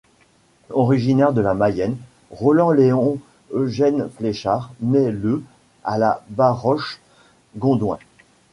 [0.71, 1.95] Originaire de la Mayenne,
[2.31, 3.19] Roland Léon
[3.53, 5.43] Eugène Fléchard nait le
[5.83, 7.99] à La Baroche-Gondouin.